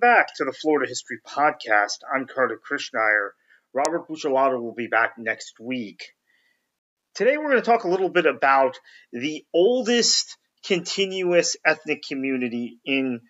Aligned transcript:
Welcome 0.00 0.16
back 0.16 0.34
to 0.36 0.44
the 0.44 0.52
Florida 0.52 0.88
History 0.88 1.18
Podcast. 1.26 2.04
I'm 2.14 2.26
Kartik 2.26 2.60
Krishnaiyer. 2.62 3.30
Robert 3.74 4.06
Buccellato 4.06 4.62
will 4.62 4.74
be 4.74 4.86
back 4.86 5.14
next 5.18 5.58
week. 5.58 6.14
Today 7.16 7.36
we're 7.36 7.50
going 7.50 7.62
to 7.62 7.62
talk 7.62 7.82
a 7.82 7.88
little 7.88 8.08
bit 8.08 8.26
about 8.26 8.78
the 9.12 9.44
oldest 9.52 10.36
continuous 10.64 11.56
ethnic 11.66 12.04
community 12.06 12.78
in 12.84 13.22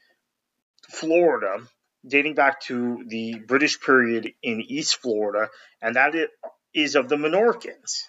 Florida, 0.91 1.63
dating 2.07 2.35
back 2.35 2.61
to 2.63 3.03
the 3.07 3.37
British 3.47 3.81
period 3.81 4.35
in 4.43 4.61
East 4.61 4.97
Florida, 5.01 5.49
and 5.81 5.97
that 5.97 6.15
is 6.75 6.97
of 6.97 7.09
the 7.09 7.17
Minorcans. 7.17 8.03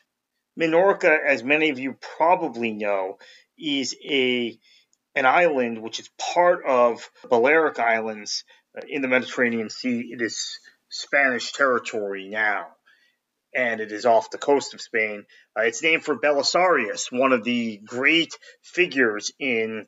Minorca, 0.59 1.17
as 1.25 1.45
many 1.45 1.69
of 1.69 1.79
you 1.79 1.95
probably 2.17 2.73
know, 2.73 3.19
is 3.57 3.95
a 4.03 4.59
an 5.19 5.25
island 5.25 5.81
which 5.81 5.99
is 5.99 6.09
part 6.33 6.65
of 6.65 7.09
Balearic 7.29 7.77
Islands 7.77 8.45
uh, 8.75 8.81
in 8.87 9.01
the 9.01 9.09
Mediterranean 9.09 9.69
Sea. 9.69 10.11
It 10.13 10.21
is 10.21 10.59
Spanish 10.87 11.51
territory 11.51 12.29
now, 12.29 12.67
and 13.53 13.81
it 13.81 13.91
is 13.91 14.05
off 14.05 14.31
the 14.31 14.37
coast 14.37 14.73
of 14.73 14.79
Spain. 14.79 15.25
Uh, 15.57 15.63
it's 15.63 15.83
named 15.83 16.05
for 16.05 16.17
Belisarius, 16.17 17.11
one 17.11 17.33
of 17.33 17.43
the 17.43 17.81
great 17.83 18.33
figures 18.61 19.33
in 19.39 19.87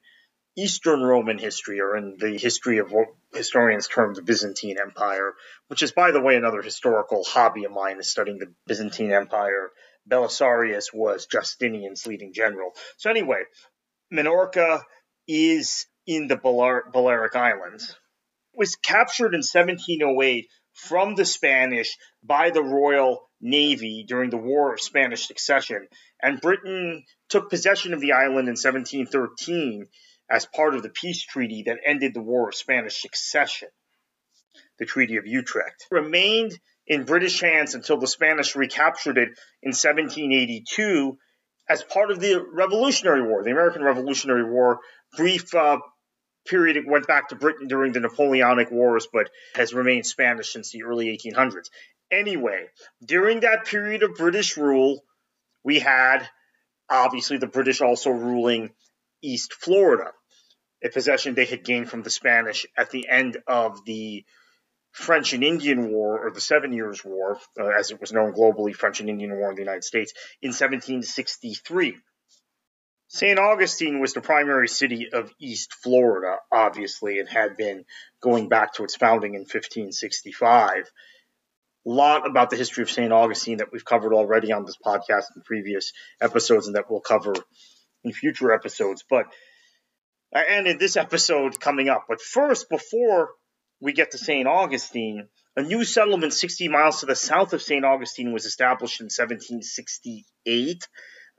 Eastern 0.58 1.02
Roman 1.02 1.38
history, 1.38 1.80
or 1.80 1.96
in 1.96 2.18
the 2.20 2.38
history 2.38 2.80
of 2.80 2.92
what 2.92 3.08
historians 3.34 3.88
term 3.88 4.14
the 4.14 4.22
Byzantine 4.22 4.76
Empire, 4.82 5.34
which 5.70 5.82
is, 5.82 5.94
by 5.94 6.12
the 6.12 6.20
way, 6.20 6.36
another 6.36 6.62
historical 6.62 7.24
hobby 7.24 7.64
of 7.64 7.72
mine 7.72 8.00
is 8.00 8.12
studying 8.12 8.38
the 8.38 8.54
Byzantine 8.68 9.14
Empire. 9.14 9.72
Belisarius 10.10 10.94
was 10.94 11.26
Justinian's 11.26 12.06
leading 12.06 12.34
general. 12.34 12.74
So 12.98 13.10
anyway, 13.10 13.44
Minorca 14.12 14.82
is 15.28 15.86
in 16.08 16.28
the 16.28 16.36
Balearic 16.36 17.36
Islands. 17.36 17.90
It 18.54 18.58
was 18.58 18.76
captured 18.76 19.34
in 19.34 19.40
1708 19.42 20.48
from 20.74 21.16
the 21.16 21.26
Spanish 21.26 21.98
by 22.24 22.50
the 22.50 22.64
Royal 22.64 23.30
Navy 23.40 24.06
during 24.08 24.30
the 24.30 24.38
War 24.38 24.74
of 24.74 24.82
Spanish 24.82 25.28
Succession, 25.28 25.88
and 26.22 26.42
Britain 26.42 27.04
took 27.30 27.50
possession 27.50 27.94
of 27.94 28.00
the 28.00 28.14
island 28.14 28.48
in 28.48 28.56
1713 28.56 29.88
as 30.30 30.46
part 30.46 30.76
of 30.76 30.84
the 30.84 30.90
peace 30.90 31.24
treaty 31.26 31.64
that 31.66 31.80
ended 31.86 32.14
the 32.14 32.22
War 32.22 32.50
of 32.50 32.56
Spanish 32.56 33.02
Succession, 33.02 33.70
the 34.80 34.86
Treaty 34.86 35.18
of 35.18 35.28
Utrecht. 35.28 35.88
It 35.92 35.96
remained 35.96 36.58
in 36.88 37.04
British 37.04 37.42
hands 37.42 37.76
until 37.76 37.98
the 37.98 38.08
Spanish 38.08 38.56
recaptured 38.56 39.18
it 39.18 39.30
in 39.62 39.70
1782 39.70 41.18
as 41.70 41.84
part 41.84 42.12
of 42.12 42.20
the 42.20 42.44
Revolutionary 42.52 43.22
War, 43.22 43.44
the 43.44 43.52
American 43.52 43.84
Revolutionary 43.84 44.44
War. 44.44 44.80
Brief 45.18 45.54
uh, 45.54 45.80
period 46.48 46.78
it 46.78 46.88
went 46.88 47.08
back 47.08 47.30
to 47.30 47.36
Britain 47.36 47.68
during 47.68 47.92
the 47.92 48.00
Napoleonic 48.00 48.72
Wars, 48.72 49.08
but 49.12 49.30
has 49.56 49.74
remained 49.74 50.06
Spanish 50.06 50.52
since 50.52 50.72
the 50.72 50.84
early 50.84 51.08
1800s. 51.18 51.70
Anyway, 52.12 52.68
during 53.06 53.42
that 53.42 53.66
period 53.66 54.04
of 54.04 54.16
British 54.16 54.58
rule, 54.58 55.04
we 55.64 55.80
had 55.80 56.28
obviously 56.90 57.38
the 57.38 57.48
British 57.48 57.82
also 57.82 58.10
ruling 58.10 58.72
East 59.22 59.54
Florida, 59.54 60.12
a 60.84 60.90
possession 60.90 61.36
they 61.36 61.46
had 61.46 61.64
gained 61.64 61.90
from 61.90 62.04
the 62.04 62.10
Spanish 62.10 62.66
at 62.76 62.90
the 62.90 63.08
end 63.08 63.38
of 63.48 63.86
the 63.86 64.26
French 64.92 65.34
and 65.34 65.44
Indian 65.44 65.92
War, 65.92 66.26
or 66.26 66.32
the 66.32 66.42
Seven 66.42 66.74
Years' 66.74 67.04
War, 67.06 67.40
uh, 67.58 67.68
as 67.68 67.92
it 67.92 68.02
was 68.02 68.12
known 68.12 68.34
globally, 68.34 68.76
French 68.76 69.00
and 69.00 69.10
Indian 69.10 69.32
War 69.38 69.50
in 69.50 69.56
the 69.56 69.62
United 69.62 69.86
States, 69.86 70.14
in 70.42 70.50
1763. 70.50 71.98
St. 73.14 73.38
Augustine 73.38 74.00
was 74.00 74.14
the 74.14 74.22
primary 74.22 74.70
city 74.70 75.10
of 75.12 75.34
East 75.38 75.74
Florida, 75.74 76.38
obviously, 76.50 77.20
and 77.20 77.28
had 77.28 77.58
been 77.58 77.84
going 78.22 78.48
back 78.48 78.74
to 78.76 78.86
its 78.86 78.96
founding 78.96 79.34
in 79.34 79.42
1565. 79.42 80.86
A 81.86 81.90
lot 81.90 82.26
about 82.26 82.50
the 82.50 82.56
history 82.56 82.84
of 82.84 82.90
St. 82.90 83.12
Augustine 83.12 83.58
that 83.58 83.74
we've 83.74 83.84
covered 83.84 84.14
already 84.14 84.54
on 84.54 84.64
this 84.64 84.78
podcast 84.78 85.26
in 85.36 85.42
previous 85.42 85.92
episodes 86.22 86.68
and 86.68 86.78
that 86.78 86.90
we'll 86.90 87.02
cover 87.02 87.34
in 88.06 88.14
future 88.14 88.54
episodes. 88.54 89.04
But 89.10 89.26
and 90.32 90.66
in 90.66 90.78
this 90.78 90.96
episode 90.96 91.60
coming 91.60 91.90
up. 91.90 92.06
But 92.08 92.22
first, 92.22 92.70
before 92.70 93.32
we 93.82 93.92
get 93.92 94.12
to 94.12 94.20
St. 94.20 94.48
Augustine, 94.48 95.28
a 95.58 95.64
new 95.64 95.84
settlement 95.84 96.34
60 96.34 96.70
miles 96.70 97.02
to 97.02 97.08
the 97.08 97.18
south 97.18 97.52
of 97.52 97.62
St. 97.62 97.84
Augustine 97.84 98.32
was 98.32 98.46
established 98.46 99.02
in 99.02 99.08
1768. 99.08 100.88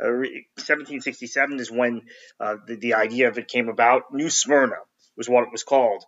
Uh, 0.02 0.26
1767 0.58 1.60
is 1.60 1.70
when 1.70 2.02
uh, 2.40 2.56
the, 2.66 2.76
the 2.76 2.94
idea 2.94 3.28
of 3.28 3.38
it 3.38 3.48
came 3.48 3.68
about. 3.68 4.12
New 4.12 4.30
Smyrna 4.30 4.76
was 5.16 5.28
what 5.28 5.44
it 5.44 5.52
was 5.52 5.62
called. 5.62 6.04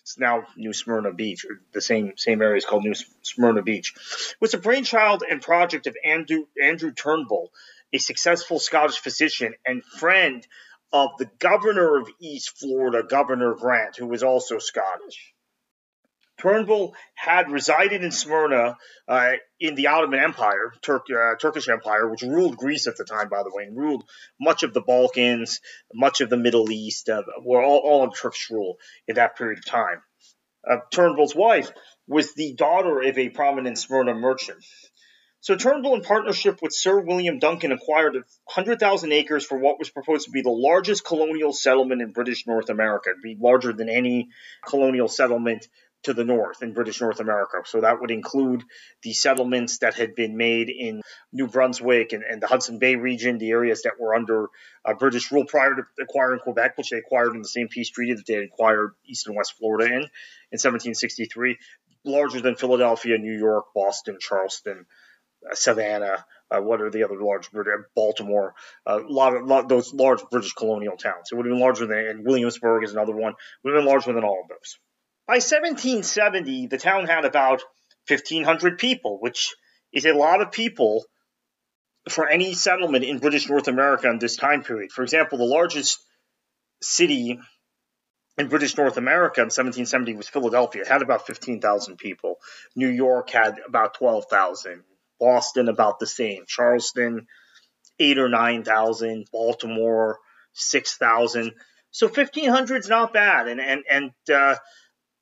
It's 0.00 0.18
now 0.18 0.44
New 0.56 0.72
Smyrna 0.72 1.12
Beach, 1.12 1.44
the 1.72 1.82
same 1.82 2.14
same 2.16 2.40
area 2.40 2.56
is 2.56 2.64
called 2.64 2.84
New 2.84 2.94
Smyrna 3.22 3.62
Beach. 3.62 3.92
It 3.96 4.40
was 4.40 4.54
a 4.54 4.58
brainchild 4.58 5.22
and 5.28 5.42
project 5.42 5.86
of 5.86 5.96
Andrew 6.04 6.46
Andrew 6.60 6.92
Turnbull, 6.92 7.52
a 7.92 7.98
successful 7.98 8.58
Scottish 8.58 8.98
physician 8.98 9.54
and 9.66 9.84
friend 9.84 10.46
of 10.92 11.10
the 11.18 11.30
governor 11.38 11.98
of 11.98 12.08
East 12.20 12.58
Florida, 12.58 13.02
Governor 13.06 13.54
Grant, 13.54 13.96
who 13.96 14.06
was 14.06 14.22
also 14.22 14.58
Scottish. 14.58 15.34
Turnbull 16.40 16.94
had 17.14 17.50
resided 17.50 18.02
in 18.02 18.10
Smyrna 18.10 18.76
uh, 19.06 19.32
in 19.58 19.74
the 19.74 19.88
Ottoman 19.88 20.20
Empire, 20.20 20.72
uh, 20.88 21.34
Turkish 21.38 21.68
Empire, 21.68 22.08
which 22.08 22.22
ruled 22.22 22.56
Greece 22.56 22.86
at 22.86 22.96
the 22.96 23.04
time, 23.04 23.28
by 23.28 23.42
the 23.42 23.52
way, 23.52 23.64
and 23.64 23.76
ruled 23.76 24.04
much 24.40 24.62
of 24.62 24.72
the 24.72 24.80
Balkans, 24.80 25.60
much 25.92 26.20
of 26.20 26.30
the 26.30 26.36
Middle 26.36 26.70
East, 26.70 27.08
uh, 27.08 27.22
were 27.44 27.62
all, 27.62 27.78
all 27.78 28.02
under 28.02 28.16
Turkish 28.16 28.50
rule 28.50 28.78
in 29.06 29.16
that 29.16 29.36
period 29.36 29.58
of 29.58 29.66
time. 29.66 30.02
Uh, 30.68 30.76
Turnbull's 30.90 31.34
wife 31.34 31.70
was 32.06 32.34
the 32.34 32.54
daughter 32.54 33.02
of 33.02 33.18
a 33.18 33.28
prominent 33.28 33.78
Smyrna 33.78 34.14
merchant. 34.14 34.64
So 35.42 35.56
Turnbull, 35.56 35.94
in 35.94 36.02
partnership 36.02 36.60
with 36.60 36.74
Sir 36.74 37.00
William 37.00 37.38
Duncan, 37.38 37.72
acquired 37.72 38.14
100,000 38.14 39.12
acres 39.12 39.44
for 39.44 39.58
what 39.58 39.78
was 39.78 39.88
proposed 39.88 40.26
to 40.26 40.30
be 40.30 40.42
the 40.42 40.50
largest 40.50 41.02
colonial 41.04 41.54
settlement 41.54 42.02
in 42.02 42.12
British 42.12 42.46
North 42.46 42.68
America. 42.68 43.10
It'd 43.10 43.22
be 43.22 43.38
larger 43.40 43.72
than 43.72 43.88
any 43.88 44.28
colonial 44.66 45.08
settlement 45.08 45.66
to 46.04 46.14
the 46.14 46.24
north 46.24 46.62
in 46.62 46.72
British 46.72 47.00
North 47.00 47.20
America. 47.20 47.58
So 47.64 47.82
that 47.82 48.00
would 48.00 48.10
include 48.10 48.64
the 49.02 49.12
settlements 49.12 49.78
that 49.78 49.94
had 49.94 50.14
been 50.14 50.36
made 50.36 50.70
in 50.70 51.02
New 51.32 51.46
Brunswick 51.46 52.12
and, 52.12 52.22
and 52.22 52.42
the 52.42 52.46
Hudson 52.46 52.78
Bay 52.78 52.96
region, 52.96 53.38
the 53.38 53.50
areas 53.50 53.82
that 53.82 54.00
were 54.00 54.14
under 54.14 54.48
uh, 54.84 54.94
British 54.94 55.30
rule 55.30 55.44
prior 55.44 55.74
to 55.74 55.82
acquiring 56.02 56.40
Quebec, 56.40 56.78
which 56.78 56.90
they 56.90 56.98
acquired 56.98 57.34
in 57.34 57.42
the 57.42 57.48
same 57.48 57.68
peace 57.68 57.90
treaty 57.90 58.14
that 58.14 58.24
they 58.26 58.34
had 58.34 58.44
acquired 58.44 58.92
East 59.04 59.26
and 59.26 59.36
West 59.36 59.54
Florida 59.58 59.86
in 59.86 60.08
in 60.52 60.58
1763, 60.58 61.58
larger 62.04 62.40
than 62.40 62.56
Philadelphia, 62.56 63.18
New 63.18 63.38
York, 63.38 63.66
Boston, 63.74 64.16
Charleston, 64.18 64.86
uh, 65.48 65.54
Savannah. 65.54 66.24
Uh, 66.50 66.60
what 66.60 66.80
are 66.80 66.90
the 66.90 67.04
other 67.04 67.22
large 67.22 67.50
British? 67.52 67.72
Baltimore, 67.94 68.54
a 68.86 68.96
lot 68.96 69.36
of 69.36 69.46
lot, 69.46 69.68
those 69.68 69.94
large 69.94 70.20
British 70.30 70.52
colonial 70.54 70.96
towns. 70.96 71.28
It 71.30 71.36
would 71.36 71.46
have 71.46 71.52
been 71.52 71.60
larger 71.60 71.86
than 71.86 71.98
and 71.98 72.26
Williamsburg 72.26 72.84
is 72.84 72.92
another 72.92 73.14
one. 73.14 73.32
It 73.32 73.36
Would 73.62 73.74
have 73.74 73.84
been 73.84 73.92
larger 73.92 74.12
than 74.12 74.24
all 74.24 74.40
of 74.42 74.48
those. 74.48 74.78
By 75.30 75.36
1770, 75.36 76.66
the 76.66 76.76
town 76.76 77.06
had 77.06 77.24
about 77.24 77.62
1,500 78.08 78.78
people, 78.78 79.20
which 79.20 79.54
is 79.92 80.04
a 80.04 80.12
lot 80.12 80.40
of 80.42 80.50
people 80.50 81.04
for 82.08 82.28
any 82.28 82.52
settlement 82.52 83.04
in 83.04 83.20
British 83.20 83.48
North 83.48 83.68
America 83.68 84.10
in 84.10 84.18
this 84.18 84.34
time 84.34 84.64
period. 84.64 84.90
For 84.90 85.04
example, 85.04 85.38
the 85.38 85.44
largest 85.44 86.00
city 86.82 87.38
in 88.38 88.48
British 88.48 88.76
North 88.76 88.96
America 88.96 89.40
in 89.40 89.44
1770 89.44 90.14
was 90.14 90.28
Philadelphia. 90.28 90.82
It 90.82 90.88
had 90.88 91.00
about 91.00 91.28
15,000 91.28 91.96
people. 91.96 92.38
New 92.74 92.88
York 92.88 93.30
had 93.30 93.60
about 93.64 93.94
12,000. 93.94 94.82
Boston 95.20 95.68
about 95.68 96.00
the 96.00 96.08
same. 96.08 96.42
Charleston, 96.48 97.28
eight 98.00 98.18
or 98.18 98.28
9,000. 98.28 99.28
Baltimore, 99.30 100.18
6,000. 100.54 101.52
So 101.92 102.08
1,500 102.08 102.78
is 102.78 102.88
not 102.88 103.12
bad. 103.12 103.46
And, 103.46 103.60
and, 103.60 103.84
and, 103.88 104.10
uh, 104.28 104.56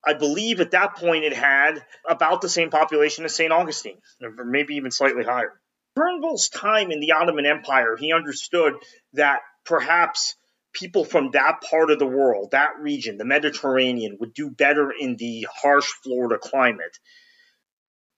I 0.04 0.14
believe 0.14 0.60
at 0.60 0.70
that 0.72 0.96
point 0.96 1.24
it 1.24 1.34
had 1.34 1.84
about 2.08 2.40
the 2.40 2.48
same 2.48 2.70
population 2.70 3.24
as 3.24 3.34
St. 3.34 3.52
Augustine, 3.52 3.98
or 4.22 4.44
maybe 4.44 4.76
even 4.76 4.90
slightly 4.90 5.24
higher. 5.24 5.60
Turnbull's 5.96 6.48
time 6.48 6.90
in 6.92 7.00
the 7.00 7.12
Ottoman 7.12 7.46
Empire, 7.46 7.96
he 7.96 8.12
understood 8.12 8.74
that 9.14 9.40
perhaps 9.64 10.36
people 10.72 11.04
from 11.04 11.32
that 11.32 11.60
part 11.68 11.90
of 11.90 11.98
the 11.98 12.06
world, 12.06 12.50
that 12.52 12.78
region, 12.80 13.18
the 13.18 13.24
Mediterranean, 13.24 14.16
would 14.20 14.32
do 14.32 14.50
better 14.50 14.92
in 14.92 15.16
the 15.16 15.46
harsh 15.52 15.88
Florida 16.04 16.38
climate, 16.38 16.98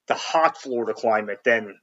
the 0.07 0.13
hot 0.13 0.57
Florida 0.61 0.93
climate, 0.93 1.39
than 1.43 1.79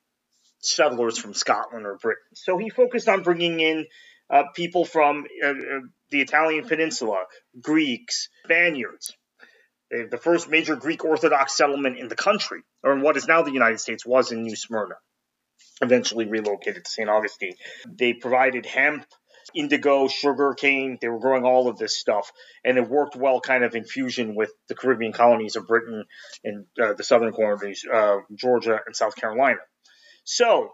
settlers 0.60 1.18
from 1.18 1.34
Scotland 1.34 1.86
or 1.86 1.96
Britain. 1.96 2.22
So 2.34 2.58
he 2.58 2.70
focused 2.70 3.08
on 3.08 3.22
bringing 3.22 3.60
in 3.60 3.86
uh, 4.30 4.44
people 4.54 4.84
from 4.84 5.24
uh, 5.42 5.48
uh 5.48 5.80
the 6.10 6.20
Italian 6.20 6.66
peninsula, 6.66 7.24
Greeks, 7.60 8.28
Spaniards. 8.44 9.12
The 9.90 10.18
first 10.20 10.48
major 10.48 10.76
Greek 10.76 11.04
Orthodox 11.04 11.56
settlement 11.56 11.98
in 11.98 12.08
the 12.08 12.16
country, 12.16 12.60
or 12.82 12.92
in 12.92 13.00
what 13.00 13.16
is 13.16 13.26
now 13.26 13.42
the 13.42 13.52
United 13.52 13.80
States, 13.80 14.04
was 14.04 14.32
in 14.32 14.42
New 14.42 14.56
Smyrna, 14.56 14.96
eventually 15.80 16.26
relocated 16.26 16.84
to 16.84 16.90
St. 16.90 17.08
Augustine. 17.08 17.54
They 17.86 18.12
provided 18.12 18.66
hemp 18.66 19.06
indigo, 19.54 20.08
sugar 20.08 20.54
cane. 20.54 20.98
They 21.00 21.08
were 21.08 21.20
growing 21.20 21.44
all 21.44 21.68
of 21.68 21.78
this 21.78 21.98
stuff, 21.98 22.30
and 22.64 22.76
it 22.76 22.88
worked 22.88 23.16
well, 23.16 23.40
kind 23.40 23.64
of 23.64 23.74
in 23.74 23.84
fusion 23.84 24.34
with 24.34 24.52
the 24.68 24.74
Caribbean 24.74 25.12
colonies 25.12 25.56
of 25.56 25.66
Britain 25.66 26.04
and 26.44 26.66
uh, 26.80 26.92
the 26.92 27.04
southern 27.04 27.32
colonies, 27.32 27.84
uh, 27.90 28.18
Georgia 28.34 28.80
and 28.84 28.94
South 28.94 29.16
Carolina. 29.16 29.60
So, 30.24 30.72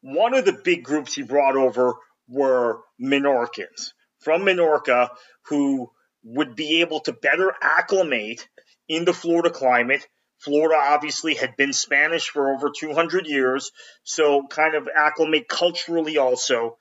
one 0.00 0.32
of 0.32 0.46
the 0.46 0.54
big 0.54 0.84
groups 0.84 1.14
he 1.14 1.22
brought 1.22 1.56
over 1.56 1.94
were 2.28 2.80
Minorcans 2.98 3.92
from 4.20 4.42
Minorca 4.42 5.10
who 5.46 5.90
would 6.22 6.54
be 6.54 6.80
able 6.80 7.00
to 7.00 7.12
better 7.12 7.54
acclimate 7.60 8.46
in 8.88 9.04
the 9.04 9.14
Florida 9.14 9.50
climate. 9.50 10.06
Florida 10.38 10.76
obviously 10.76 11.34
had 11.34 11.56
been 11.56 11.72
Spanish 11.72 12.30
for 12.30 12.54
over 12.54 12.70
200 12.70 13.26
years, 13.26 13.72
so 14.02 14.46
kind 14.46 14.74
of 14.74 14.88
acclimate 14.94 15.48
culturally 15.48 16.18
also, 16.18 16.78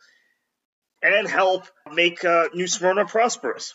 and 1.02 1.28
help 1.28 1.66
make 1.94 2.24
uh, 2.24 2.50
New 2.54 2.68
Smyrna 2.68 3.06
prosperous. 3.06 3.74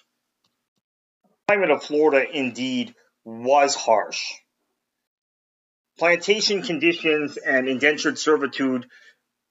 The 1.23 1.55
climate 1.55 1.71
of 1.71 1.85
Florida 1.85 2.27
indeed 2.31 2.95
was 3.25 3.75
harsh. 3.75 4.23
Plantation 5.99 6.63
conditions 6.63 7.37
and 7.37 7.69
indentured 7.69 8.19
servitude 8.19 8.87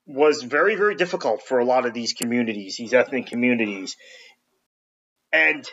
was 0.06 0.44
very, 0.44 0.76
very 0.76 0.96
difficult 0.96 1.42
for 1.44 1.60
a 1.60 1.66
lot 1.66 1.86
of 1.86 1.94
these 1.94 2.14
communities, 2.14 2.76
these 2.78 2.94
ethnic 2.94 3.28
communities. 3.28 3.96
And 5.32 5.66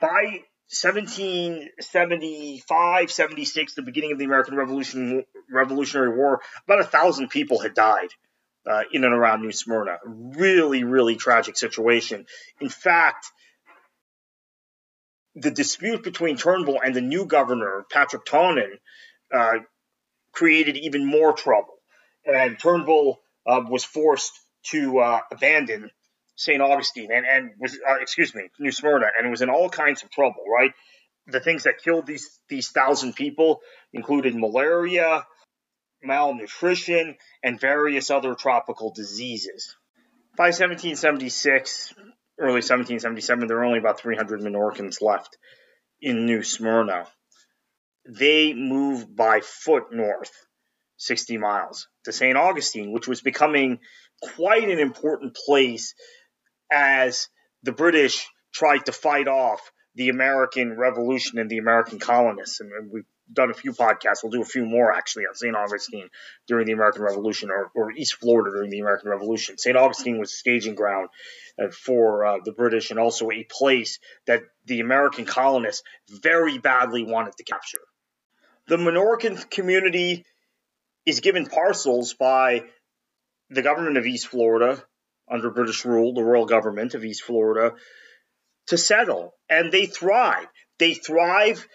by 0.00 0.40
1775, 0.68 3.12
76, 3.12 3.74
the 3.74 3.82
beginning 3.82 4.12
of 4.12 4.18
the 4.18 4.24
American 4.24 4.56
Revolution, 4.56 5.24
Revolutionary 5.50 6.16
War, 6.16 6.40
about 6.66 6.80
a 6.80 6.84
thousand 6.84 7.28
people 7.28 7.58
had 7.58 7.74
died 7.74 8.08
uh, 8.68 8.82
in 8.92 9.04
and 9.04 9.12
around 9.12 9.42
New 9.42 9.52
Smyrna. 9.52 9.98
Really, 10.04 10.84
really 10.84 11.16
tragic 11.16 11.58
situation. 11.58 12.24
In 12.60 12.70
fact, 12.70 13.26
the 15.34 15.50
dispute 15.50 16.02
between 16.02 16.36
Turnbull 16.36 16.80
and 16.82 16.94
the 16.94 17.00
new 17.00 17.26
governor, 17.26 17.84
Patrick 17.90 18.24
Tonyn, 18.24 18.78
uh, 19.32 19.58
created 20.32 20.76
even 20.76 21.04
more 21.04 21.32
trouble. 21.32 21.74
And 22.24 22.58
Turnbull 22.58 23.20
uh, 23.46 23.62
was 23.68 23.84
forced 23.84 24.32
to 24.70 25.00
uh, 25.00 25.20
abandon 25.30 25.90
St. 26.36 26.60
Augustine 26.60 27.10
and, 27.12 27.26
and 27.26 27.50
was, 27.58 27.74
uh, 27.74 27.96
excuse 28.00 28.34
me, 28.34 28.48
New 28.58 28.72
Smyrna, 28.72 29.06
and 29.18 29.30
was 29.30 29.42
in 29.42 29.50
all 29.50 29.68
kinds 29.68 30.02
of 30.02 30.10
trouble, 30.10 30.44
right? 30.50 30.72
The 31.26 31.40
things 31.40 31.64
that 31.64 31.82
killed 31.82 32.06
these, 32.06 32.40
these 32.48 32.70
thousand 32.70 33.14
people 33.14 33.60
included 33.92 34.34
malaria, 34.34 35.24
malnutrition, 36.02 37.16
and 37.42 37.60
various 37.60 38.10
other 38.10 38.34
tropical 38.34 38.92
diseases. 38.92 39.76
By 40.36 40.46
1776, 40.46 41.94
early 42.38 42.54
1777, 42.54 43.46
there 43.46 43.58
were 43.58 43.64
only 43.64 43.78
about 43.78 44.00
300 44.00 44.40
Minorcans 44.40 45.02
left 45.02 45.36
in 46.00 46.26
New 46.26 46.42
Smyrna. 46.42 47.06
They 48.08 48.52
moved 48.52 49.14
by 49.14 49.40
foot 49.40 49.92
north 49.92 50.32
60 50.96 51.36
miles 51.36 51.88
to 52.04 52.12
St. 52.12 52.36
Augustine, 52.36 52.92
which 52.92 53.06
was 53.06 53.20
becoming 53.20 53.78
quite 54.36 54.68
an 54.68 54.78
important 54.78 55.36
place 55.36 55.94
as 56.72 57.28
the 57.62 57.72
British 57.72 58.26
tried 58.52 58.86
to 58.86 58.92
fight 58.92 59.28
off 59.28 59.60
the 59.94 60.08
American 60.08 60.76
Revolution 60.76 61.38
and 61.38 61.50
the 61.50 61.58
American 61.58 61.98
colonists. 61.98 62.60
And 62.60 62.90
we've 62.90 63.04
done 63.32 63.50
a 63.50 63.54
few 63.54 63.72
podcasts. 63.72 64.22
We'll 64.22 64.32
do 64.32 64.42
a 64.42 64.46
few 64.46 64.64
more 64.64 64.92
actually 64.92 65.24
on 65.24 65.34
St. 65.34 65.54
Augustine 65.54 66.08
during 66.46 66.66
the 66.66 66.72
American 66.72 67.02
Revolution 67.02 67.50
or, 67.50 67.70
or 67.74 67.92
East 67.92 68.14
Florida 68.14 68.50
during 68.50 68.70
the 68.70 68.80
American 68.80 69.10
Revolution. 69.10 69.58
St. 69.58 69.76
Augustine 69.76 70.18
was 70.18 70.32
a 70.32 70.36
staging 70.36 70.74
ground 70.74 71.08
uh, 71.62 71.68
for 71.70 72.24
uh, 72.24 72.38
the 72.44 72.52
British 72.52 72.90
and 72.90 72.98
also 72.98 73.30
a 73.30 73.44
place 73.44 73.98
that 74.26 74.42
the 74.66 74.80
American 74.80 75.24
colonists 75.24 75.82
very 76.08 76.58
badly 76.58 77.04
wanted 77.04 77.36
to 77.36 77.44
capture. 77.44 77.80
The 78.68 78.76
Minorcan 78.76 79.50
community 79.50 80.24
is 81.04 81.20
given 81.20 81.46
parcels 81.46 82.14
by 82.14 82.64
the 83.50 83.62
government 83.62 83.98
of 83.98 84.06
East 84.06 84.28
Florida 84.28 84.82
under 85.30 85.50
British 85.50 85.84
rule, 85.84 86.14
the 86.14 86.22
royal 86.22 86.46
government 86.46 86.94
of 86.94 87.04
East 87.04 87.22
Florida, 87.22 87.74
to 88.68 88.78
settle. 88.78 89.34
And 89.48 89.72
they 89.72 89.86
thrive. 89.86 90.46
They 90.78 90.94
thrive 90.94 91.66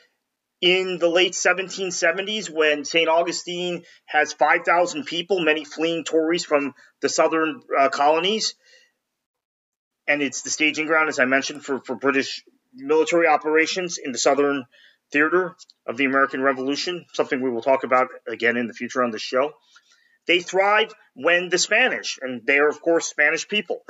in 0.62 0.98
the 0.98 1.10
late 1.10 1.34
1770s 1.34 2.50
when 2.50 2.84
St. 2.84 3.08
Augustine 3.08 3.84
has 4.06 4.34
5,000 4.34 5.06
people, 5.06 5.40
many 5.44 5.64
fleeing 5.64 6.04
Tories 6.04 6.46
from 6.46 6.74
the 7.02 7.10
southern 7.10 7.62
uh, 7.78 7.90
colonies. 7.90 8.56
And 10.08 10.22
it's 10.22 10.42
the 10.42 10.50
staging 10.50 10.88
ground, 10.88 11.10
as 11.10 11.20
I 11.20 11.26
mentioned, 11.26 11.64
for, 11.64 11.80
for 11.82 11.96
British 11.96 12.44
military 12.74 13.28
operations 13.28 13.98
in 13.98 14.12
the 14.12 14.18
southern 14.18 14.66
theater 15.12 15.56
of 15.86 15.98
the 15.98 16.06
American 16.06 16.42
Revolution, 16.42 17.06
something 17.14 17.42
we 17.42 17.50
will 17.50 17.62
talk 17.62 17.84
about 17.84 18.08
again 18.28 18.58
in 18.58 18.68
the 18.68 18.74
future 18.74 19.04
on 19.04 19.12
the 19.12 19.20
show. 19.20 19.54
They 20.28 20.40
thrive 20.40 20.94
when 21.16 21.50
the 21.50 21.58
Spanish, 21.58 22.20
and 22.22 22.46
they 22.46 22.60
are, 22.60 22.68
of 22.70 22.82
course, 22.82 23.08
Spanish 23.08 23.48
people, 23.48 23.82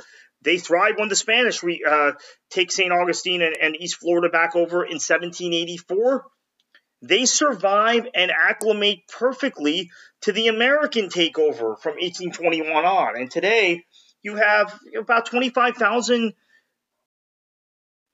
they 0.42 0.58
thrive 0.58 0.94
when 0.96 1.08
the 1.08 1.16
Spanish 1.16 1.62
re, 1.62 1.82
uh, 1.86 2.12
take 2.50 2.70
St. 2.70 2.92
Augustine 2.92 3.42
and, 3.42 3.56
and 3.60 3.76
East 3.76 3.96
Florida 3.96 4.28
back 4.28 4.54
over 4.54 4.84
in 4.84 4.94
1784. 4.94 6.24
They 7.02 7.26
survive 7.26 8.08
and 8.14 8.30
acclimate 8.30 9.00
perfectly 9.08 9.90
to 10.22 10.32
the 10.32 10.48
American 10.48 11.08
takeover 11.08 11.78
from 11.78 11.94
1821 11.94 12.84
on. 12.84 13.16
And 13.16 13.30
today, 13.30 13.84
you 14.22 14.36
have 14.36 14.78
about 14.96 15.26
25,000 15.26 16.34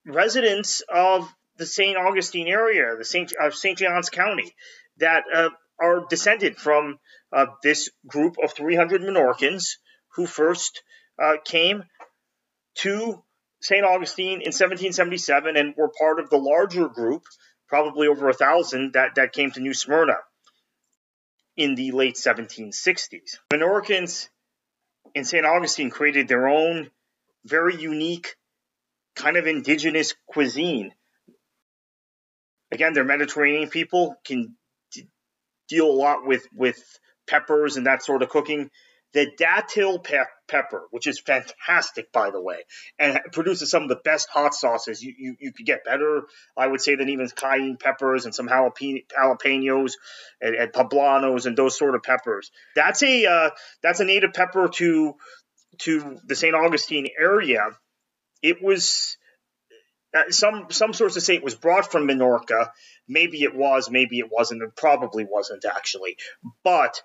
residents 0.06 0.82
of 0.92 1.32
the 1.56 1.66
St. 1.66 1.96
Augustine 1.96 2.48
area, 2.48 2.96
the 2.98 3.04
St. 3.04 3.32
Uh, 3.40 3.50
St. 3.50 3.78
Johns 3.78 4.10
County, 4.10 4.54
that 4.98 5.24
uh, 5.32 5.50
are 5.80 6.04
descended 6.08 6.56
from 6.56 6.98
uh, 7.34 7.46
this 7.62 7.90
group 8.06 8.36
of 8.42 8.52
300 8.52 9.02
Minorcans 9.02 9.76
who 10.14 10.26
first 10.26 10.82
uh, 11.22 11.34
came 11.44 11.84
to 12.76 13.22
St. 13.60 13.84
Augustine 13.84 14.40
in 14.40 14.52
1777 14.52 15.56
and 15.56 15.74
were 15.76 15.90
part 15.98 16.20
of 16.20 16.30
the 16.30 16.36
larger 16.36 16.88
group, 16.88 17.24
probably 17.68 18.08
over 18.08 18.28
a 18.28 18.34
thousand, 18.34 18.92
that, 18.94 19.16
that 19.16 19.32
came 19.32 19.50
to 19.52 19.60
New 19.60 19.74
Smyrna 19.74 20.16
in 21.56 21.74
the 21.74 21.92
late 21.92 22.16
1760s. 22.16 23.38
Minorcans 23.52 24.28
in 25.14 25.24
St. 25.24 25.46
Augustine 25.46 25.90
created 25.90 26.28
their 26.28 26.48
own 26.48 26.90
very 27.44 27.76
unique 27.76 28.36
kind 29.14 29.36
of 29.36 29.46
indigenous 29.46 30.14
cuisine 30.26 30.92
again, 32.74 32.92
they're 32.92 33.04
Mediterranean 33.04 33.70
people, 33.70 34.16
can 34.24 34.56
d- 34.92 35.08
deal 35.68 35.86
a 35.86 35.92
lot 35.92 36.26
with, 36.26 36.46
with 36.54 36.82
peppers 37.26 37.76
and 37.76 37.86
that 37.86 38.02
sort 38.02 38.22
of 38.22 38.28
cooking. 38.28 38.70
The 39.12 39.30
datil 39.40 40.02
pe- 40.02 40.24
pepper, 40.48 40.88
which 40.90 41.06
is 41.06 41.20
fantastic, 41.20 42.10
by 42.10 42.30
the 42.30 42.40
way, 42.42 42.56
and 42.98 43.20
produces 43.32 43.70
some 43.70 43.84
of 43.84 43.88
the 43.88 44.00
best 44.04 44.28
hot 44.28 44.54
sauces 44.54 45.04
you, 45.04 45.14
you, 45.16 45.36
you 45.38 45.52
could 45.52 45.66
get 45.66 45.84
better, 45.84 46.22
I 46.56 46.66
would 46.66 46.80
say, 46.80 46.96
than 46.96 47.08
even 47.08 47.28
cayenne 47.28 47.76
peppers 47.76 48.24
and 48.24 48.34
some 48.34 48.48
jalapenos 48.48 49.92
and, 50.40 50.56
and 50.56 50.72
poblanos 50.72 51.46
and 51.46 51.56
those 51.56 51.78
sort 51.78 51.94
of 51.94 52.02
peppers. 52.02 52.50
That's 52.74 53.04
a 53.04 53.26
uh, 53.26 53.50
that's 53.84 54.00
a 54.00 54.04
native 54.04 54.32
pepper 54.32 54.68
to 54.74 55.14
to 55.78 56.18
the 56.24 56.34
St. 56.34 56.54
Augustine 56.54 57.08
area. 57.16 57.62
It 58.42 58.62
was 58.62 59.16
uh, 60.14 60.30
some 60.30 60.66
some 60.70 60.92
sources 60.92 61.26
say 61.26 61.34
it 61.34 61.44
was 61.44 61.54
brought 61.54 61.90
from 61.90 62.06
Minorca. 62.06 62.70
Maybe 63.08 63.42
it 63.42 63.54
was, 63.54 63.90
maybe 63.90 64.18
it 64.18 64.30
wasn't. 64.30 64.62
It 64.62 64.76
probably 64.76 65.26
wasn't 65.28 65.64
actually, 65.64 66.16
but 66.62 67.00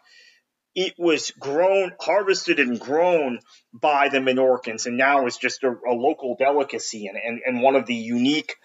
it 0.75 0.93
was 0.97 1.31
grown, 1.31 1.93
harvested, 1.99 2.59
and 2.59 2.79
grown 2.79 3.39
by 3.73 4.09
the 4.09 4.19
Minorcans, 4.19 4.85
and 4.85 4.97
now 4.97 5.25
is 5.25 5.37
just 5.37 5.63
a, 5.63 5.69
a, 5.69 5.93
local 5.93 6.35
delicacy 6.37 7.07
and, 7.07 7.17
and, 7.17 7.41
and 7.45 7.61
one 7.61 7.75
of 7.75 7.85
the 7.85 7.95
unique 7.95 8.55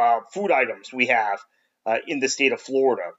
uh, 0.00 0.20
food 0.32 0.52
items 0.52 0.92
we 0.92 1.06
have 1.06 1.40
uh, 1.84 1.98
in 2.06 2.20
the 2.20 2.28
state 2.28 2.52
of 2.52 2.60
Florida. 2.60 3.10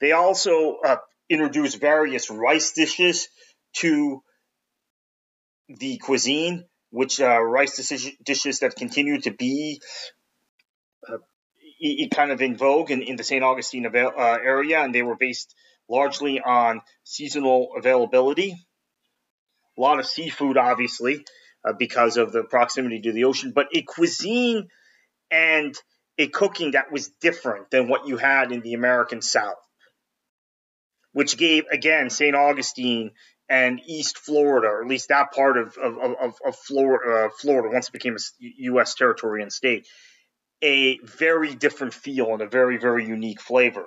They 0.00 0.12
also 0.12 0.78
uh, 0.84 0.96
introduced 1.28 1.78
various 1.78 2.30
rice 2.30 2.72
dishes 2.72 3.28
to 3.76 4.22
the 5.68 5.98
cuisine 5.98 6.64
which 6.92 7.20
uh, 7.20 7.40
rice 7.40 7.76
dishes 8.22 8.58
that 8.60 8.76
continue 8.76 9.18
to 9.22 9.30
be 9.30 9.80
uh, 11.08 11.16
kind 12.14 12.30
of 12.30 12.42
in 12.42 12.56
vogue 12.56 12.90
in, 12.90 13.02
in 13.02 13.16
the 13.16 13.24
St. 13.24 13.42
Augustine 13.42 13.86
uh, 13.86 13.88
area, 13.90 14.80
and 14.80 14.94
they 14.94 15.02
were 15.02 15.16
based 15.16 15.54
largely 15.88 16.38
on 16.38 16.82
seasonal 17.02 17.70
availability. 17.76 18.54
A 19.76 19.80
lot 19.80 19.98
of 19.98 20.06
seafood, 20.06 20.58
obviously, 20.58 21.24
uh, 21.64 21.72
because 21.72 22.18
of 22.18 22.30
the 22.30 22.44
proximity 22.44 23.00
to 23.00 23.12
the 23.12 23.24
ocean, 23.24 23.52
but 23.54 23.68
a 23.74 23.80
cuisine 23.80 24.68
and 25.30 25.74
a 26.18 26.28
cooking 26.28 26.72
that 26.72 26.92
was 26.92 27.08
different 27.22 27.70
than 27.70 27.88
what 27.88 28.06
you 28.06 28.18
had 28.18 28.52
in 28.52 28.60
the 28.60 28.74
American 28.74 29.22
South, 29.22 29.56
which 31.12 31.38
gave, 31.38 31.64
again, 31.72 32.10
St. 32.10 32.36
Augustine 32.36 33.12
and 33.52 33.82
East 33.84 34.16
Florida, 34.16 34.68
or 34.68 34.80
at 34.80 34.88
least 34.88 35.08
that 35.08 35.30
part 35.32 35.58
of 35.58 35.76
of, 35.76 35.98
of, 35.98 36.34
of 36.44 36.56
Florida, 36.56 37.26
uh, 37.26 37.28
Florida, 37.38 37.68
once 37.70 37.88
it 37.88 37.92
became 37.92 38.16
a 38.16 38.18
U.S. 38.40 38.94
territory 38.94 39.42
and 39.42 39.52
state, 39.52 39.86
a 40.62 40.98
very 41.04 41.54
different 41.54 41.92
feel 41.92 42.32
and 42.32 42.40
a 42.40 42.48
very 42.48 42.78
very 42.78 43.06
unique 43.06 43.42
flavor. 43.42 43.84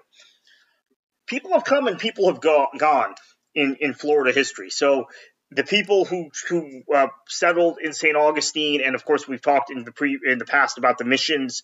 People 1.26 1.54
have 1.54 1.64
come 1.64 1.88
and 1.88 1.98
people 1.98 2.28
have 2.28 2.40
go, 2.40 2.68
gone 2.78 3.16
in 3.56 3.78
in 3.80 3.96
Florida 3.96 4.32
history. 4.32 4.70
So 4.70 5.06
the 5.50 5.64
people 5.64 6.06
who 6.06 6.30
who 6.48 6.84
uh, 6.94 7.08
settled 7.28 7.80
in 7.82 7.92
St. 7.94 8.16
Augustine, 8.16 8.82
and 8.86 8.94
of 8.94 9.04
course 9.04 9.28
we've 9.28 9.42
talked 9.42 9.72
in 9.72 9.84
the 9.84 9.92
pre 9.92 10.20
in 10.24 10.38
the 10.38 10.46
past 10.46 10.78
about 10.78 11.00
the 11.00 11.06
missions 11.06 11.64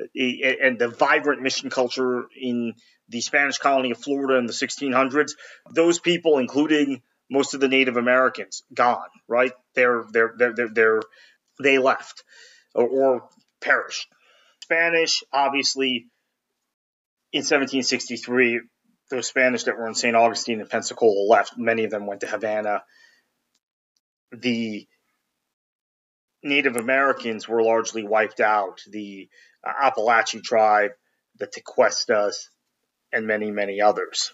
and 0.00 0.80
the 0.80 0.88
vibrant 0.88 1.42
mission 1.42 1.70
culture 1.70 2.26
in 2.36 2.74
the 3.08 3.20
Spanish 3.20 3.58
colony 3.58 3.92
of 3.92 3.98
Florida 3.98 4.36
in 4.36 4.46
the 4.46 4.52
1600s. 4.52 5.30
Those 5.72 6.00
people, 6.00 6.38
including 6.38 7.02
most 7.30 7.54
of 7.54 7.60
the 7.60 7.68
Native 7.68 7.96
Americans, 7.96 8.62
gone. 8.72 9.08
Right? 9.28 9.52
They're 9.74 10.04
they're 10.10 10.34
they're 10.36 10.54
they're, 10.54 10.68
they're 10.68 11.02
they 11.62 11.78
left 11.78 12.22
or, 12.74 12.88
or 12.88 13.28
perished. 13.60 14.06
Spanish, 14.62 15.22
obviously, 15.32 16.08
in 17.32 17.40
1763, 17.40 18.60
those 19.10 19.28
Spanish 19.28 19.64
that 19.64 19.78
were 19.78 19.86
in 19.86 19.94
St. 19.94 20.16
Augustine 20.16 20.60
and 20.60 20.68
Pensacola 20.68 21.26
left. 21.28 21.54
Many 21.56 21.84
of 21.84 21.90
them 21.90 22.06
went 22.06 22.20
to 22.22 22.26
Havana 22.26 22.82
the 24.32 24.86
Native 26.42 26.76
Americans 26.76 27.48
were 27.48 27.62
largely 27.62 28.04
wiped 28.04 28.40
out. 28.40 28.80
The 28.88 29.28
Apalachee 29.64 30.42
tribe, 30.42 30.92
the 31.38 31.46
Tequestas, 31.46 32.48
and 33.12 33.26
many, 33.26 33.50
many 33.50 33.80
others. 33.80 34.32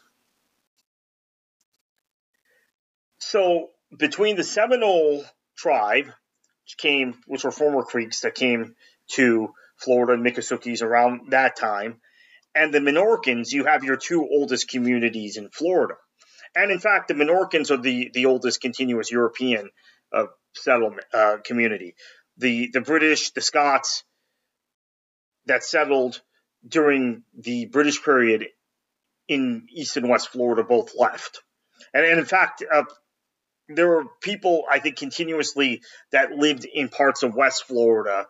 So 3.25 3.71
between 3.97 4.37
the 4.37 4.45
Seminole 4.45 5.25
tribe, 5.57 6.07
which 6.07 6.77
came, 6.77 7.15
which 7.27 7.45
were 7.45 7.53
former 7.53 7.83
Creeks 7.85 8.21
that 8.21 8.35
came 8.35 8.75
to 9.13 9.55
Florida 9.77 10.15
and 10.15 10.27
Miccosukees 10.27 10.83
around 10.83 11.31
that 11.31 11.57
time, 11.57 12.01
and 12.55 12.75
the 12.75 12.81
Minorcans, 12.81 13.53
you 13.53 13.65
have 13.65 13.85
your 13.85 13.97
two 13.97 14.29
oldest 14.29 14.69
communities 14.69 15.37
in 15.37 15.51
Florida. 15.51 15.95
And 16.55 16.71
in 16.71 16.81
fact, 16.81 17.09
the 17.09 17.15
Minorcans 17.15 17.71
are 17.71 17.77
the, 17.77 18.11
the 18.13 18.27
oldest 18.27 18.61
continuous 18.61 19.11
European 19.11 19.71
uh, 20.13 20.27
settlement 20.55 21.05
uh, 21.15 21.37
community. 21.45 21.95
The 22.39 22.71
the 22.73 22.81
British, 22.81 23.31
the 23.31 23.41
Scots 23.41 24.05
that 25.47 25.63
settled 25.63 26.21
during 26.67 27.23
the 27.39 27.67
British 27.67 28.03
period 28.03 28.49
in 29.29 29.67
East 29.71 29.97
and 29.97 30.09
West 30.09 30.29
Florida 30.31 30.65
both 30.65 30.93
left, 30.99 31.41
and, 31.95 32.05
and 32.05 32.19
in 32.19 32.27
fact, 32.27 32.63
uh, 32.71 32.85
there 33.69 33.89
were 33.89 34.05
people 34.21 34.65
I 34.71 34.79
think 34.79 34.97
continuously 34.97 35.83
that 36.11 36.33
lived 36.33 36.65
in 36.65 36.89
parts 36.89 37.23
of 37.23 37.35
West 37.35 37.65
Florida 37.65 38.27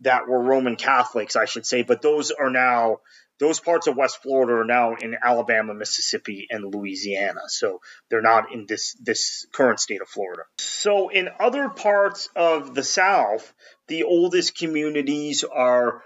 that 0.00 0.26
were 0.28 0.42
Roman 0.42 0.76
Catholics, 0.76 1.36
I 1.36 1.44
should 1.44 1.66
say, 1.66 1.82
but 1.82 2.02
those 2.02 2.30
are 2.30 2.50
now 2.50 2.98
those 3.40 3.58
parts 3.58 3.88
of 3.88 3.96
West 3.96 4.22
Florida 4.22 4.60
are 4.60 4.64
now 4.64 4.94
in 4.94 5.16
Alabama, 5.20 5.74
Mississippi, 5.74 6.46
and 6.50 6.72
Louisiana. 6.72 7.40
So 7.48 7.80
they're 8.08 8.22
not 8.22 8.52
in 8.52 8.66
this 8.68 8.94
this 9.00 9.46
current 9.52 9.80
state 9.80 10.00
of 10.00 10.08
Florida. 10.08 10.42
So 10.58 11.08
in 11.08 11.28
other 11.40 11.68
parts 11.68 12.28
of 12.36 12.74
the 12.74 12.84
South, 12.84 13.52
the 13.88 14.04
oldest 14.04 14.56
communities 14.56 15.44
are 15.44 16.02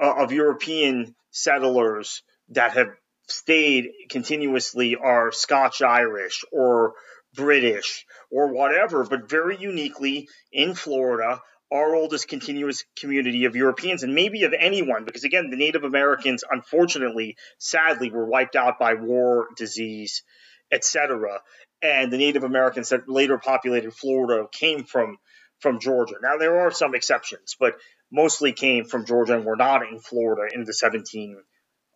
uh, 0.00 0.22
of 0.22 0.32
European 0.32 1.14
settlers 1.30 2.22
that 2.50 2.72
have 2.72 2.88
stayed 3.28 3.90
continuously 4.08 4.96
are 4.96 5.32
Scotch 5.32 5.82
Irish 5.82 6.44
or 6.52 6.94
British 7.34 8.04
or 8.30 8.52
whatever, 8.52 9.04
but 9.04 9.28
very 9.28 9.56
uniquely 9.58 10.28
in 10.52 10.74
Florida 10.74 11.40
our 11.72 11.94
oldest 11.94 12.26
continuous 12.26 12.84
community 12.98 13.44
of 13.44 13.54
Europeans 13.54 14.02
and 14.02 14.14
maybe 14.14 14.42
of 14.42 14.52
anyone, 14.58 15.04
because 15.04 15.22
again, 15.22 15.50
the 15.50 15.56
Native 15.56 15.84
Americans, 15.84 16.42
unfortunately, 16.50 17.36
sadly, 17.58 18.10
were 18.10 18.26
wiped 18.26 18.56
out 18.56 18.78
by 18.78 18.94
war, 18.94 19.46
disease, 19.56 20.24
etc. 20.72 21.40
And 21.80 22.12
the 22.12 22.18
Native 22.18 22.42
Americans 22.42 22.88
that 22.88 23.08
later 23.08 23.38
populated 23.38 23.92
Florida 23.92 24.48
came 24.50 24.84
from 24.84 25.18
from 25.60 25.78
Georgia. 25.78 26.14
Now 26.22 26.38
there 26.38 26.60
are 26.60 26.70
some 26.70 26.94
exceptions, 26.94 27.54
but 27.60 27.76
mostly 28.10 28.52
came 28.52 28.86
from 28.86 29.04
Georgia 29.04 29.34
and 29.34 29.44
were 29.44 29.56
not 29.56 29.86
in 29.86 30.00
Florida 30.00 30.52
in 30.54 30.64
the 30.64 30.72
17 30.72 31.36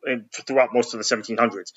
in, 0.07 0.27
throughout 0.33 0.75
most 0.75 0.95
of 0.95 0.99
the 0.99 1.05
1700s. 1.05 1.73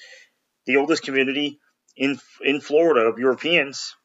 The 0.66 0.78
oldest 0.78 1.04
community 1.04 1.60
in 1.98 2.20
in 2.42 2.62
Florida 2.62 3.02
of 3.02 3.20
Europeans 3.20 3.96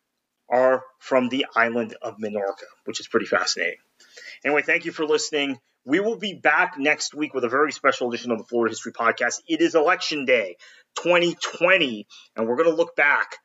are 0.50 0.82
from 0.98 1.28
the 1.28 1.46
island 1.54 1.96
of 2.02 2.18
Minorca, 2.18 2.64
which 2.84 3.00
is 3.00 3.08
pretty 3.08 3.26
fascinating. 3.26 3.78
Anyway, 4.44 4.62
thank 4.62 4.84
you 4.84 4.92
for 4.92 5.06
listening. 5.06 5.58
We 5.84 6.00
will 6.00 6.16
be 6.16 6.34
back 6.34 6.78
next 6.78 7.14
week 7.14 7.34
with 7.34 7.44
a 7.44 7.48
very 7.48 7.72
special 7.72 8.08
edition 8.08 8.30
of 8.30 8.38
the 8.38 8.44
Florida 8.44 8.72
History 8.72 8.92
Podcast. 8.92 9.40
It 9.48 9.60
is 9.60 9.74
Election 9.74 10.24
Day 10.24 10.56
2020, 10.96 12.06
and 12.36 12.46
we're 12.46 12.56
going 12.56 12.70
to 12.70 12.76
look 12.76 12.94
back 12.94 13.36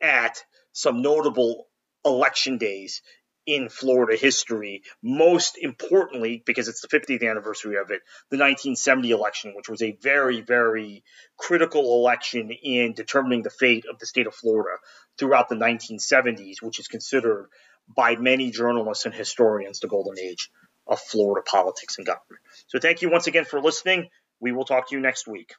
at 0.00 0.42
some 0.72 1.02
notable 1.02 1.66
election 2.04 2.58
days 2.58 3.02
in 3.46 3.68
Florida 3.68 4.16
history. 4.16 4.82
Most 5.02 5.58
importantly, 5.58 6.42
because 6.44 6.68
it's 6.68 6.80
the 6.80 6.88
50th 6.88 7.28
anniversary 7.28 7.76
of 7.76 7.90
it, 7.90 8.00
the 8.30 8.36
1970 8.36 9.10
election, 9.10 9.52
which 9.54 9.68
was 9.68 9.82
a 9.82 9.96
very, 10.02 10.40
very 10.40 11.02
critical 11.38 12.00
election 12.00 12.50
in 12.50 12.92
determining 12.92 13.42
the 13.42 13.50
fate 13.50 13.84
of 13.90 13.98
the 13.98 14.06
state 14.06 14.26
of 14.26 14.34
Florida 14.34 14.76
throughout 15.18 15.48
the 15.48 15.56
1970s, 15.56 16.62
which 16.62 16.78
is 16.78 16.88
considered 16.88 17.48
by 17.94 18.16
many 18.16 18.50
journalists 18.50 19.04
and 19.04 19.14
historians 19.14 19.80
the 19.80 19.88
golden 19.88 20.18
age 20.18 20.50
of 20.86 21.00
Florida 21.00 21.44
politics 21.44 21.98
and 21.98 22.06
government. 22.06 22.40
So 22.66 22.78
thank 22.78 23.02
you 23.02 23.10
once 23.10 23.26
again 23.26 23.44
for 23.44 23.60
listening. 23.60 24.08
We 24.40 24.52
will 24.52 24.64
talk 24.64 24.88
to 24.88 24.96
you 24.96 25.00
next 25.00 25.26
week. 25.26 25.54